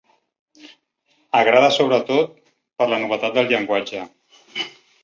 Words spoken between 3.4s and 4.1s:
llenguatge.